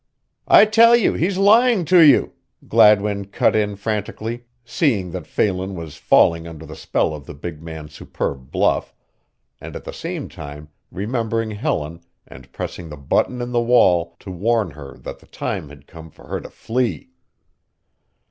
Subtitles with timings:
[0.47, 2.33] "I tell you he's lying to you,"
[2.67, 7.61] Gladwin cut in frantically, seeing that Phelan was falling under the spell of the big
[7.61, 8.95] man's superb bluff,
[9.59, 14.31] and at the same time remembering Helen and pressing the button in the wall to
[14.31, 17.11] warn her that the time had come for her to flee.